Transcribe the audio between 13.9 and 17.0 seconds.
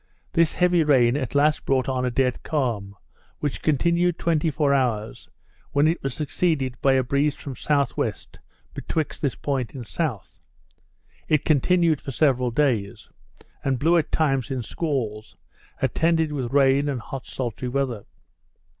at times in squalls, attended with rain and